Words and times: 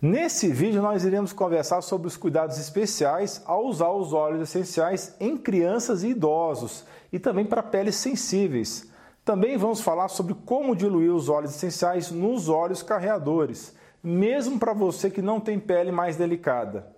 Nesse 0.00 0.48
vídeo 0.48 0.82
nós 0.82 1.04
iremos 1.04 1.32
conversar 1.32 1.80
sobre 1.80 2.06
os 2.06 2.18
cuidados 2.18 2.58
especiais 2.58 3.40
ao 3.46 3.64
usar 3.64 3.88
os 3.88 4.12
óleos 4.12 4.42
essenciais 4.42 5.16
em 5.18 5.38
crianças 5.38 6.02
e 6.02 6.08
idosos 6.08 6.84
e 7.10 7.18
também 7.18 7.46
para 7.46 7.62
peles 7.62 7.94
sensíveis. 7.94 8.90
Também 9.24 9.56
vamos 9.56 9.80
falar 9.80 10.08
sobre 10.08 10.34
como 10.44 10.76
diluir 10.76 11.14
os 11.14 11.30
óleos 11.30 11.54
essenciais 11.54 12.10
nos 12.10 12.50
óleos 12.50 12.82
carreadores, 12.82 13.74
mesmo 14.04 14.58
para 14.58 14.74
você 14.74 15.08
que 15.08 15.22
não 15.22 15.40
tem 15.40 15.58
pele 15.58 15.90
mais 15.90 16.14
delicada. 16.14 16.94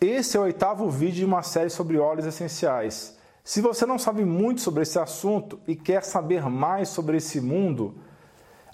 Esse 0.00 0.38
é 0.38 0.40
o 0.40 0.44
oitavo 0.44 0.88
vídeo 0.88 1.16
de 1.16 1.24
uma 1.26 1.42
série 1.42 1.68
sobre 1.68 1.98
óleos 1.98 2.24
essenciais. 2.24 3.14
Se 3.44 3.60
você 3.60 3.84
não 3.84 3.98
sabe 3.98 4.24
muito 4.24 4.62
sobre 4.62 4.84
esse 4.84 4.98
assunto 4.98 5.60
e 5.68 5.76
quer 5.76 6.02
saber 6.02 6.48
mais 6.48 6.88
sobre 6.88 7.18
esse 7.18 7.42
mundo, 7.42 7.94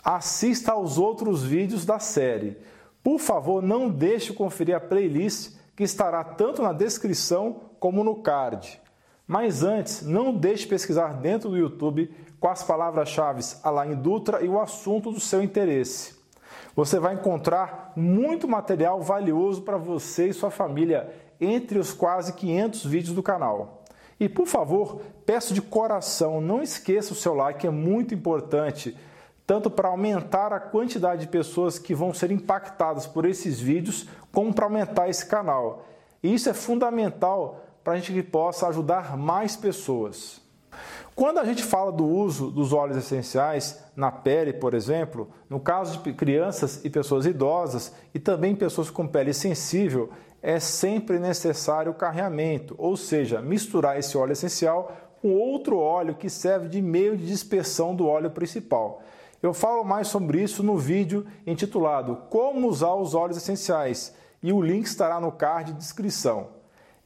assista 0.05 0.73
aos 0.73 0.99
outros 0.99 1.43
vídeos 1.43 1.87
da 1.87 1.99
série. 1.99 2.59
Por 3.03 3.19
favor, 3.19 3.63
não 3.63 3.89
deixe 3.89 4.33
de 4.33 4.39
conferir 4.39 4.77
a 4.77 4.81
playlist 4.81 5.57
que 5.75 5.83
estará 5.83 6.23
tanto 6.23 6.63
na 6.63 6.73
descrição 6.73 7.61
como 7.81 8.05
no 8.05 8.17
card. 8.17 8.81
Mas 9.27 9.63
antes, 9.63 10.03
não 10.03 10.35
deixe 10.35 10.65
de 10.65 10.69
pesquisar 10.69 11.15
dentro 11.15 11.49
do 11.49 11.57
YouTube 11.57 12.15
com 12.39 12.49
as 12.49 12.63
palavras-chave 12.63 13.43
Alain 13.63 13.95
Dutra 13.95 14.45
e 14.45 14.49
o 14.49 14.61
assunto 14.61 15.11
do 15.11 15.19
seu 15.19 15.43
interesse. 15.43 16.15
Você 16.77 16.99
vai 16.99 17.15
encontrar 17.15 17.93
muito 17.97 18.47
material 18.47 19.01
valioso 19.01 19.63
para 19.63 19.79
você 19.79 20.29
e 20.29 20.35
sua 20.35 20.51
família 20.51 21.11
entre 21.41 21.79
os 21.79 21.93
quase 21.93 22.35
500 22.35 22.85
vídeos 22.85 23.15
do 23.15 23.23
canal. 23.23 23.85
E 24.21 24.29
por 24.29 24.47
favor, 24.47 25.01
peço 25.25 25.55
de 25.55 25.63
coração, 25.63 26.41
não 26.41 26.63
esqueça 26.63 27.13
o 27.13 27.17
seu 27.17 27.35
like, 27.35 27.67
é 27.67 27.71
muito 27.71 28.15
importante 28.15 28.97
tanto 29.47 29.71
para 29.71 29.89
aumentar 29.89 30.53
a 30.53 30.61
quantidade 30.61 31.23
de 31.23 31.29
pessoas 31.29 31.79
que 31.79 31.95
vão 31.95 32.15
ser 32.15 32.31
impactadas 32.31 33.07
por 33.07 33.27
esses 33.27 33.61
vídeos, 33.61 34.07
como 34.33 34.53
para 34.53 34.65
aumentar 34.65 35.09
esse 35.09 35.27
canal. 35.27 35.87
E 36.23 36.33
isso 36.33 36.49
é 36.49 36.55
fundamental 36.55 37.65
para 37.83 37.93
a 37.93 37.97
gente 37.97 38.13
que 38.13 38.23
possa 38.23 38.67
ajudar 38.69 39.17
mais 39.17 39.55
pessoas. 39.55 40.41
Quando 41.15 41.39
a 41.39 41.45
gente 41.45 41.63
fala 41.63 41.93
do 41.93 42.05
uso 42.05 42.51
dos 42.51 42.73
óleos 42.73 42.97
essenciais 42.97 43.81
na 43.95 44.11
pele, 44.11 44.53
por 44.53 44.75
exemplo, 44.75 45.29
no 45.49 45.61
caso 45.61 45.99
de 45.99 46.13
crianças 46.13 46.85
e 46.85 46.91
pessoas 46.91 47.25
idosas 47.25 47.93
e 48.13 48.19
também 48.19 48.57
pessoas 48.57 48.91
com 48.91 49.07
pele 49.07 49.33
sensível, 49.33 50.11
é 50.43 50.59
sempre 50.59 51.21
necessário 51.21 51.93
o 51.93 51.95
carreamento, 51.95 52.75
ou 52.77 52.97
seja, 52.97 53.41
misturar 53.41 53.99
esse 53.99 54.19
óleo 54.19 54.33
essencial 54.33 54.93
com 55.23 55.35
outro 55.35 55.79
óleo 55.79 56.17
que 56.17 56.29
serve 56.29 56.69
de 56.69 56.83
meio 56.83 57.17
de 57.17 57.27
dispersão 57.27 57.95
do 57.95 58.09
óleo 58.09 58.31
principal. 58.31 59.01
Eu 59.45 59.53
falo 59.53 59.85
mais 59.85 60.09
sobre 60.09 60.43
isso 60.43 60.63
no 60.63 60.79
vídeo 60.79 61.27
intitulado 61.47 62.17
Como 62.31 62.67
usar 62.67 62.95
os 62.95 63.15
óleos 63.15 63.37
essenciais 63.37 64.15
e 64.43 64.51
o 64.51 64.63
link 64.63 64.87
estará 64.87 65.21
no 65.21 65.31
card 65.31 65.71
de 65.71 65.79
descrição. 65.79 66.49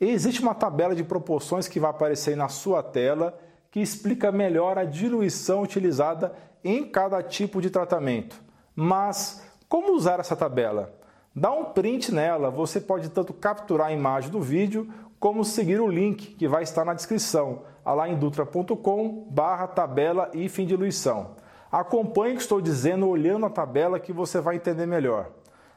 Existe 0.01 0.41
uma 0.41 0.55
tabela 0.55 0.95
de 0.95 1.03
proporções 1.03 1.67
que 1.67 1.81
vai 1.81 1.91
aparecer 1.91 2.37
na 2.37 2.49
sua 2.49 2.81
tela 2.81 3.37
que 3.73 3.81
explica 3.81 4.31
melhor 4.31 4.79
a 4.79 4.85
diluição 4.85 5.63
utilizada 5.63 6.33
em 6.63 6.85
cada 6.89 7.21
tipo 7.25 7.61
de 7.61 7.71
tratamento. 7.71 8.41
Mas 8.73 9.43
como 9.69 9.97
usar 9.97 10.21
essa 10.21 10.37
tabela? 10.37 10.95
Dá 11.35 11.51
um 11.51 11.65
print 11.65 12.15
nela, 12.15 12.51
você 12.51 12.81
pode 12.81 13.09
tanto 13.09 13.33
capturar 13.33 13.89
a 13.89 13.93
imagem 13.93 14.31
do 14.31 14.41
vídeo 14.41 14.89
como 15.19 15.45
seguir 15.45 15.81
o 15.81 15.89
link 15.89 16.37
que 16.37 16.47
vai 16.47 16.63
estar 16.63 16.85
na 16.85 16.95
descrição, 16.95 17.63
alaindutra.com 17.85 19.27
barra 19.29 19.67
tabela 19.67 20.31
e 20.33 20.49
fim 20.49 20.65
diluição. 20.65 21.48
Acompanhe 21.71 22.33
o 22.33 22.37
que 22.37 22.43
estou 22.43 22.61
dizendo 22.61 23.07
olhando 23.07 23.47
a 23.47 23.51
tabela 23.51 24.01
que 24.01 24.13
você 24.13 24.41
vai 24.41 24.57
entender 24.57 24.87
melhor. 24.87 25.31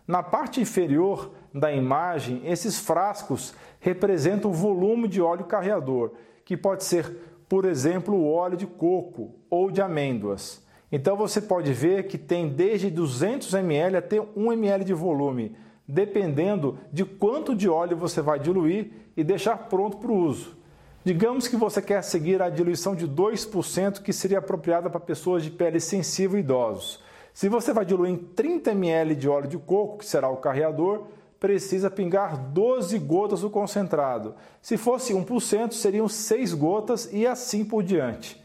Na 0.07 0.23
parte 0.23 0.61
inferior 0.61 1.31
da 1.53 1.71
imagem, 1.71 2.41
esses 2.45 2.79
frascos 2.79 3.53
representam 3.79 4.51
o 4.51 4.53
volume 4.53 5.07
de 5.07 5.21
óleo 5.21 5.45
carreador, 5.45 6.11
que 6.43 6.57
pode 6.57 6.83
ser, 6.83 7.43
por 7.47 7.65
exemplo, 7.65 8.15
o 8.15 8.31
óleo 8.31 8.57
de 8.57 8.65
coco 8.65 9.35
ou 9.49 9.69
de 9.69 9.81
amêndoas. 9.81 10.65
Então 10.91 11.15
você 11.15 11.39
pode 11.39 11.71
ver 11.71 12.07
que 12.07 12.17
tem 12.17 12.49
desde 12.49 12.89
200 12.89 13.53
ml 13.53 13.97
até 13.97 14.19
1 14.19 14.51
ml 14.51 14.83
de 14.83 14.93
volume, 14.93 15.55
dependendo 15.87 16.77
de 16.91 17.05
quanto 17.05 17.55
de 17.55 17.69
óleo 17.69 17.95
você 17.95 18.21
vai 18.21 18.39
diluir 18.39 18.91
e 19.15 19.23
deixar 19.23 19.57
pronto 19.69 19.97
para 19.97 20.11
o 20.11 20.17
uso. 20.17 20.57
Digamos 21.03 21.47
que 21.47 21.55
você 21.55 21.81
quer 21.81 22.03
seguir 22.03 22.43
a 22.43 22.49
diluição 22.49 22.95
de 22.95 23.07
2%, 23.07 24.03
que 24.03 24.13
seria 24.13 24.37
apropriada 24.37 24.87
para 24.87 24.99
pessoas 24.99 25.43
de 25.43 25.49
pele 25.49 25.79
sensível 25.79 26.37
e 26.37 26.41
idosos. 26.41 26.99
Se 27.33 27.49
você 27.49 27.73
vai 27.73 27.83
diluir 27.83 28.13
em 28.13 28.17
30 28.17 28.71
ml 28.71 29.15
de 29.15 29.27
óleo 29.27 29.47
de 29.47 29.57
coco, 29.57 29.97
que 29.97 30.05
será 30.05 30.29
o 30.29 30.37
carreador, 30.37 31.07
precisa 31.39 31.89
pingar 31.89 32.37
12 32.37 32.99
gotas 32.99 33.41
do 33.41 33.49
concentrado. 33.49 34.35
Se 34.61 34.77
fosse 34.77 35.11
1%, 35.11 35.71
seriam 35.71 36.07
6 36.07 36.53
gotas 36.53 37.09
e 37.11 37.25
assim 37.25 37.65
por 37.65 37.81
diante. 37.81 38.39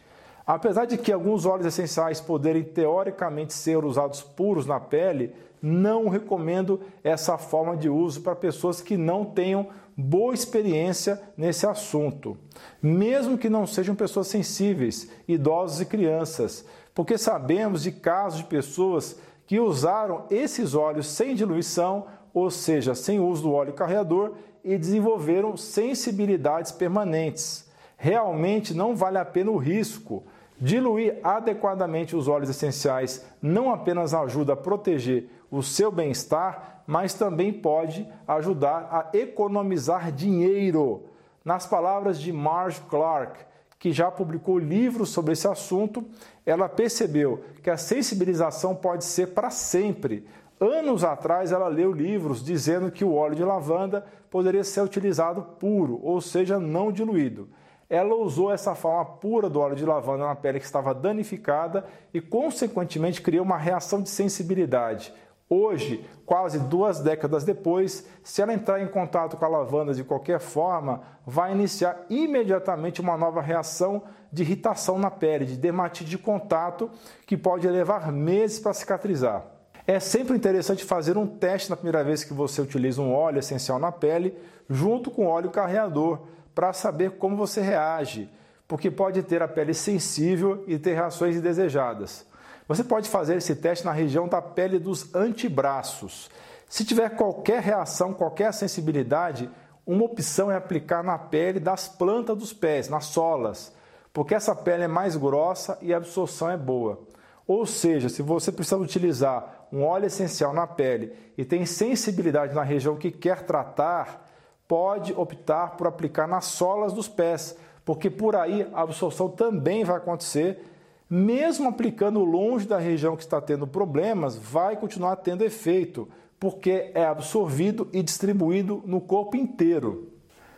Apesar 0.46 0.86
de 0.86 0.96
que 0.96 1.12
alguns 1.12 1.44
óleos 1.44 1.66
essenciais 1.66 2.22
poderem 2.22 2.62
teoricamente 2.62 3.52
ser 3.52 3.84
usados 3.84 4.22
puros 4.22 4.64
na 4.64 4.80
pele, 4.80 5.34
não 5.60 6.08
recomendo 6.08 6.80
essa 7.04 7.36
forma 7.36 7.76
de 7.76 7.90
uso 7.90 8.22
para 8.22 8.34
pessoas 8.34 8.80
que 8.80 8.96
não 8.96 9.26
tenham 9.26 9.68
boa 9.96 10.34
experiência 10.34 11.20
nesse 11.36 11.66
assunto, 11.66 12.36
mesmo 12.82 13.38
que 13.38 13.48
não 13.48 13.66
sejam 13.66 13.94
pessoas 13.94 14.26
sensíveis, 14.26 15.10
idosos 15.26 15.80
e 15.80 15.86
crianças, 15.86 16.66
porque 16.94 17.16
sabemos 17.16 17.82
de 17.82 17.92
casos 17.92 18.40
de 18.40 18.44
pessoas 18.44 19.18
que 19.46 19.58
usaram 19.58 20.24
esses 20.30 20.74
óleos 20.74 21.06
sem 21.06 21.34
diluição, 21.34 22.06
ou 22.34 22.50
seja, 22.50 22.94
sem 22.94 23.18
uso 23.18 23.44
do 23.44 23.52
óleo 23.52 23.72
carreador, 23.72 24.34
e 24.62 24.76
desenvolveram 24.76 25.56
sensibilidades 25.56 26.72
permanentes. 26.72 27.66
Realmente 27.96 28.74
não 28.74 28.94
vale 28.94 29.16
a 29.16 29.24
pena 29.24 29.50
o 29.50 29.56
risco. 29.56 30.24
Diluir 30.58 31.18
adequadamente 31.22 32.16
os 32.16 32.28
óleos 32.28 32.50
essenciais 32.50 33.24
não 33.40 33.70
apenas 33.70 34.12
ajuda 34.12 34.54
a 34.54 34.56
proteger 34.56 35.30
o 35.50 35.62
seu 35.62 35.92
bem-estar, 35.92 36.75
mas 36.86 37.14
também 37.14 37.52
pode 37.52 38.06
ajudar 38.26 38.88
a 38.90 39.16
economizar 39.16 40.12
dinheiro. 40.12 41.04
Nas 41.44 41.66
palavras 41.66 42.20
de 42.20 42.32
Marge 42.32 42.80
Clark, 42.88 43.44
que 43.78 43.92
já 43.92 44.10
publicou 44.10 44.58
livros 44.58 45.10
sobre 45.10 45.32
esse 45.32 45.46
assunto, 45.46 46.04
ela 46.44 46.68
percebeu 46.68 47.44
que 47.62 47.70
a 47.70 47.76
sensibilização 47.76 48.74
pode 48.74 49.04
ser 49.04 49.28
para 49.28 49.50
sempre. 49.50 50.26
Anos 50.58 51.04
atrás, 51.04 51.52
ela 51.52 51.68
leu 51.68 51.92
livros 51.92 52.42
dizendo 52.42 52.90
que 52.90 53.04
o 53.04 53.14
óleo 53.14 53.34
de 53.34 53.44
lavanda 53.44 54.06
poderia 54.30 54.64
ser 54.64 54.80
utilizado 54.80 55.42
puro, 55.42 56.00
ou 56.02 56.20
seja, 56.20 56.58
não 56.58 56.90
diluído. 56.90 57.48
Ela 57.88 58.14
usou 58.14 58.52
essa 58.52 58.74
forma 58.74 59.04
pura 59.04 59.48
do 59.48 59.60
óleo 59.60 59.76
de 59.76 59.84
lavanda 59.84 60.26
na 60.26 60.34
pele 60.34 60.58
que 60.58 60.66
estava 60.66 60.92
danificada 60.92 61.84
e, 62.12 62.20
consequentemente, 62.20 63.22
criou 63.22 63.44
uma 63.44 63.56
reação 63.56 64.02
de 64.02 64.08
sensibilidade. 64.08 65.14
Hoje, 65.48 66.04
quase 66.24 66.58
duas 66.58 66.98
décadas 66.98 67.44
depois, 67.44 68.04
se 68.24 68.42
ela 68.42 68.52
entrar 68.52 68.82
em 68.82 68.88
contato 68.88 69.36
com 69.36 69.44
a 69.44 69.48
lavanda 69.48 69.94
de 69.94 70.02
qualquer 70.02 70.40
forma, 70.40 71.02
vai 71.24 71.52
iniciar 71.52 72.04
imediatamente 72.10 73.00
uma 73.00 73.16
nova 73.16 73.40
reação 73.40 74.02
de 74.32 74.42
irritação 74.42 74.98
na 74.98 75.08
pele, 75.08 75.44
de 75.44 75.56
dermatite 75.56 76.10
de 76.10 76.18
contato, 76.18 76.90
que 77.24 77.36
pode 77.36 77.68
levar 77.68 78.10
meses 78.10 78.58
para 78.58 78.74
cicatrizar. 78.74 79.44
É 79.86 80.00
sempre 80.00 80.36
interessante 80.36 80.84
fazer 80.84 81.16
um 81.16 81.28
teste 81.28 81.70
na 81.70 81.76
primeira 81.76 82.02
vez 82.02 82.24
que 82.24 82.34
você 82.34 82.60
utiliza 82.60 83.00
um 83.00 83.14
óleo 83.14 83.38
essencial 83.38 83.78
na 83.78 83.92
pele, 83.92 84.36
junto 84.68 85.12
com 85.12 85.28
óleo 85.28 85.50
carreador, 85.50 86.22
para 86.56 86.72
saber 86.72 87.12
como 87.18 87.36
você 87.36 87.60
reage, 87.60 88.28
porque 88.66 88.90
pode 88.90 89.22
ter 89.22 89.42
a 89.42 89.46
pele 89.46 89.72
sensível 89.72 90.64
e 90.66 90.76
ter 90.76 90.94
reações 90.94 91.36
indesejadas. 91.36 92.26
Você 92.68 92.82
pode 92.82 93.08
fazer 93.08 93.36
esse 93.36 93.54
teste 93.54 93.84
na 93.84 93.92
região 93.92 94.26
da 94.26 94.42
pele 94.42 94.78
dos 94.78 95.14
antebraços. 95.14 96.28
Se 96.68 96.84
tiver 96.84 97.10
qualquer 97.10 97.62
reação, 97.62 98.12
qualquer 98.12 98.52
sensibilidade, 98.52 99.48
uma 99.86 100.04
opção 100.04 100.50
é 100.50 100.56
aplicar 100.56 101.04
na 101.04 101.16
pele 101.16 101.60
das 101.60 101.86
plantas 101.86 102.36
dos 102.36 102.52
pés, 102.52 102.88
nas 102.88 103.04
solas, 103.04 103.72
porque 104.12 104.34
essa 104.34 104.54
pele 104.54 104.82
é 104.82 104.88
mais 104.88 105.16
grossa 105.16 105.78
e 105.80 105.94
a 105.94 105.96
absorção 105.96 106.50
é 106.50 106.56
boa. 106.56 106.98
Ou 107.46 107.64
seja, 107.64 108.08
se 108.08 108.20
você 108.20 108.50
precisa 108.50 108.76
utilizar 108.78 109.68
um 109.72 109.84
óleo 109.84 110.06
essencial 110.06 110.52
na 110.52 110.66
pele 110.66 111.12
e 111.38 111.44
tem 111.44 111.64
sensibilidade 111.64 112.52
na 112.52 112.64
região 112.64 112.96
que 112.96 113.12
quer 113.12 113.42
tratar, 113.42 114.26
pode 114.66 115.12
optar 115.12 115.76
por 115.76 115.86
aplicar 115.86 116.26
nas 116.26 116.46
solas 116.46 116.92
dos 116.92 117.06
pés, 117.06 117.56
porque 117.84 118.10
por 118.10 118.34
aí 118.34 118.68
a 118.74 118.82
absorção 118.82 119.28
também 119.28 119.84
vai 119.84 119.98
acontecer 119.98 120.60
mesmo 121.08 121.68
aplicando 121.68 122.24
longe 122.24 122.66
da 122.66 122.78
região 122.78 123.16
que 123.16 123.22
está 123.22 123.40
tendo 123.40 123.66
problemas, 123.66 124.36
vai 124.36 124.76
continuar 124.76 125.16
tendo 125.16 125.44
efeito, 125.44 126.08
porque 126.38 126.90
é 126.94 127.04
absorvido 127.04 127.88
e 127.92 128.02
distribuído 128.02 128.82
no 128.84 129.00
corpo 129.00 129.36
inteiro. 129.36 130.12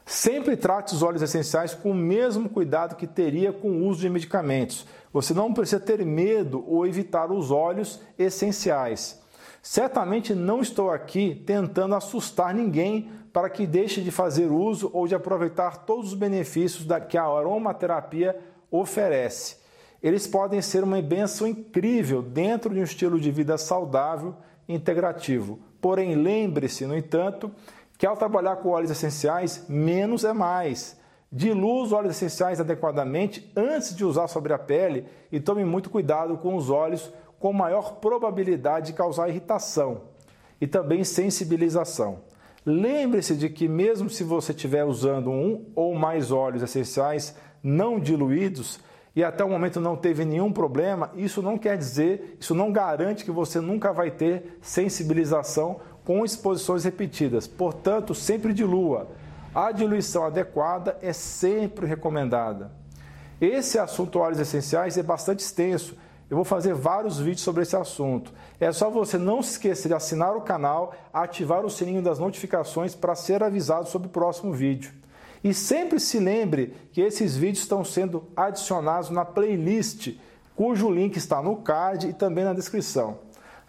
Sempre 0.07 0.57
trate 0.57 0.95
os 0.95 1.03
óleos 1.03 1.21
essenciais 1.21 1.75
com 1.75 1.91
o 1.91 1.95
mesmo 1.95 2.49
cuidado 2.49 2.97
que 2.97 3.07
teria 3.07 3.53
com 3.53 3.69
o 3.69 3.87
uso 3.87 4.01
de 4.01 4.09
medicamentos. 4.09 4.87
Você 5.13 5.35
não 5.35 5.53
precisa 5.53 5.79
ter 5.79 6.03
medo 6.05 6.65
ou 6.67 6.87
evitar 6.87 7.31
os 7.31 7.51
óleos 7.51 8.01
essenciais. 8.19 9.21
Certamente 9.63 10.35
não 10.35 10.63
estou 10.63 10.91
aqui 10.91 11.43
tentando 11.47 11.95
assustar 11.95 12.55
ninguém 12.55 13.11
para 13.35 13.51
que 13.51 13.67
deixe 13.67 14.01
de 14.01 14.11
fazer 14.11 14.51
uso 14.51 14.91
ou 14.95 15.07
de 15.07 15.15
aproveitar 15.15 15.85
todos 15.85 16.09
os 16.09 16.15
benefícios 16.15 16.87
que 17.07 17.19
a 17.19 17.25
aromaterapia 17.25 18.35
oferece. 18.71 19.68
Eles 20.03 20.27
podem 20.27 20.63
ser 20.63 20.85
uma 20.85 21.01
benção 21.03 21.47
incrível 21.47 22.23
dentro 22.23 22.73
de 22.73 22.81
um 22.81 22.85
estilo 22.85 23.21
de 23.21 23.31
vida 23.31 23.59
saudável 23.59 24.37
e 24.69 24.75
integrativo. 24.75 25.59
Porém, 25.81 26.15
lembre-se, 26.15 26.87
no 26.87 26.97
entanto, 26.97 27.51
que 27.97 28.07
ao 28.07 28.17
trabalhar 28.17 28.57
com 28.57 28.71
óleos 28.71 28.91
essenciais, 28.91 29.65
menos 29.69 30.25
é 30.25 30.33
mais. 30.33 30.97
Dilua 31.31 31.83
os 31.83 31.93
óleos 31.93 32.17
essenciais 32.17 32.61
adequadamente 32.61 33.53
antes 33.57 33.95
de 33.95 34.05
usar 34.05 34.29
sobre 34.29 34.53
a 34.53 34.59
pele 34.59 35.05
e 35.31 35.41
tome 35.41 35.65
muito 35.65 35.91
cuidado 35.91 36.39
com 36.39 36.55
os 36.55 36.71
óleos 36.71 37.13
com 37.39 37.53
maior 37.53 37.97
probabilidade 37.97 38.89
de 38.89 38.93
causar 38.95 39.29
irritação 39.29 40.03
e 40.61 40.67
também 40.67 41.05
sensibilização. 41.05 42.21
Lembre-se 42.65 43.37
de 43.37 43.49
que, 43.49 43.69
mesmo 43.69 44.09
se 44.09 44.25
você 44.25 44.53
estiver 44.53 44.85
usando 44.85 45.31
um 45.31 45.67
ou 45.75 45.95
mais 45.95 46.31
óleos 46.31 46.63
essenciais 46.63 47.37
não 47.63 47.99
diluídos 47.99 48.81
e 49.19 49.25
até 49.25 49.43
o 49.43 49.49
momento 49.49 49.81
não 49.81 49.97
teve 49.97 50.25
nenhum 50.25 50.53
problema, 50.53 51.11
isso 51.17 51.43
não 51.43 51.59
quer 51.59 51.77
dizer, 51.77 52.37
isso 52.39 52.55
não 52.55 52.71
garante 52.71 53.25
que 53.25 53.33
você 53.33 53.61
nunca 53.61 53.93
vai 53.93 54.13
ter 54.13 54.57
sensibilização 54.63 55.81
com 56.05 56.25
exposições 56.25 56.85
repetidas. 56.85 57.45
Portanto, 57.45 58.15
sempre 58.15 58.55
dilua. 58.55 59.09
A 59.53 59.73
diluição 59.73 60.25
adequada 60.25 60.97
é 61.03 61.13
sempre 61.13 61.85
recomendada. 61.85 62.71
Esse 63.41 63.77
assunto 63.77 64.21
óleos 64.21 64.39
essenciais 64.39 64.97
é 64.97 65.03
bastante 65.03 65.41
extenso. 65.41 65.97
Eu 66.31 66.37
vou 66.37 66.45
fazer 66.45 66.75
vários 66.75 67.19
vídeos 67.19 67.41
sobre 67.41 67.63
esse 67.63 67.75
assunto. 67.75 68.33
É 68.61 68.71
só 68.71 68.89
você 68.89 69.19
não 69.19 69.43
se 69.43 69.51
esquecer 69.55 69.89
de 69.89 69.95
assinar 69.95 70.37
o 70.37 70.43
canal, 70.43 70.95
ativar 71.13 71.65
o 71.65 71.71
sininho 71.71 72.03
das 72.03 72.21
notificações 72.21 72.95
para 72.95 73.17
ser 73.17 73.43
avisado 73.43 73.89
sobre 73.89 74.07
o 74.07 74.13
próximo 74.13 74.53
vídeo. 74.53 74.93
E 75.43 75.55
sempre 75.55 76.01
se 76.01 76.19
lembre 76.19 76.75
que 76.93 77.01
esses 77.01 77.37
vídeos 77.37 77.61
estão 77.61 77.85
sendo 77.85 78.29
adicionados 78.37 79.11
na 79.11 79.25
playlist, 79.25 80.17
cujo 80.57 80.91
link 80.91 81.17
está 81.17 81.43
no 81.43 81.57
card 81.57 82.09
e 82.09 82.13
também 82.13 82.45
na 82.45 82.53
descrição. 82.53 83.19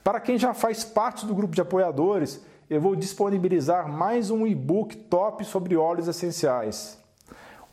Para 0.03 0.19
quem 0.19 0.37
já 0.37 0.53
faz 0.53 0.83
parte 0.83 1.25
do 1.25 1.35
grupo 1.35 1.53
de 1.53 1.61
apoiadores, 1.61 2.43
eu 2.69 2.79
vou 2.79 2.95
disponibilizar 2.95 3.87
mais 3.87 4.31
um 4.31 4.45
e-book 4.45 4.95
top 4.95 5.43
sobre 5.43 5.75
óleos 5.75 6.07
essenciais. 6.07 6.97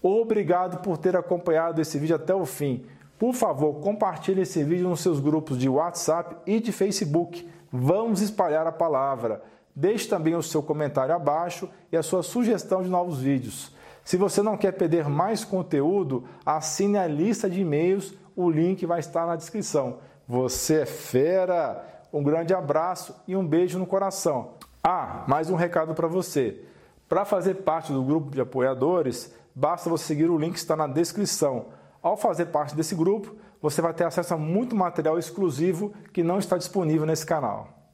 Obrigado 0.02 0.82
por 0.82 0.98
ter 0.98 1.16
acompanhado 1.16 1.80
esse 1.80 1.98
vídeo 1.98 2.16
até 2.16 2.34
o 2.34 2.44
fim. 2.44 2.84
Por 3.18 3.32
favor, 3.34 3.80
compartilhe 3.80 4.42
esse 4.42 4.62
vídeo 4.62 4.88
nos 4.88 5.00
seus 5.00 5.20
grupos 5.20 5.58
de 5.58 5.68
WhatsApp 5.68 6.36
e 6.46 6.60
de 6.60 6.70
Facebook. 6.70 7.48
Vamos 7.72 8.20
espalhar 8.20 8.66
a 8.66 8.72
palavra. 8.72 9.42
Deixe 9.74 10.08
também 10.08 10.34
o 10.34 10.42
seu 10.42 10.62
comentário 10.62 11.14
abaixo 11.14 11.68
e 11.90 11.96
a 11.96 12.02
sua 12.02 12.22
sugestão 12.22 12.82
de 12.82 12.88
novos 12.88 13.18
vídeos. 13.18 13.74
Se 14.06 14.16
você 14.16 14.40
não 14.40 14.56
quer 14.56 14.70
perder 14.70 15.08
mais 15.08 15.44
conteúdo, 15.44 16.22
assine 16.44 16.96
a 16.96 17.08
lista 17.08 17.50
de 17.50 17.62
e-mails, 17.62 18.14
o 18.36 18.48
link 18.48 18.86
vai 18.86 19.00
estar 19.00 19.26
na 19.26 19.34
descrição. 19.34 19.98
Você 20.28 20.82
é 20.82 20.86
fera! 20.86 21.84
Um 22.12 22.22
grande 22.22 22.54
abraço 22.54 23.20
e 23.26 23.34
um 23.34 23.44
beijo 23.44 23.80
no 23.80 23.84
coração. 23.84 24.52
Ah, 24.80 25.24
mais 25.26 25.50
um 25.50 25.56
recado 25.56 25.92
para 25.92 26.06
você. 26.06 26.62
Para 27.08 27.24
fazer 27.24 27.54
parte 27.54 27.92
do 27.92 28.00
grupo 28.04 28.30
de 28.30 28.40
apoiadores, 28.40 29.34
basta 29.52 29.90
você 29.90 30.04
seguir 30.04 30.30
o 30.30 30.38
link 30.38 30.52
que 30.52 30.60
está 30.60 30.76
na 30.76 30.86
descrição. 30.86 31.66
Ao 32.00 32.16
fazer 32.16 32.46
parte 32.46 32.76
desse 32.76 32.94
grupo, 32.94 33.34
você 33.60 33.82
vai 33.82 33.92
ter 33.92 34.04
acesso 34.04 34.34
a 34.34 34.38
muito 34.38 34.76
material 34.76 35.18
exclusivo 35.18 35.92
que 36.12 36.22
não 36.22 36.38
está 36.38 36.56
disponível 36.56 37.06
nesse 37.06 37.26
canal. 37.26 37.85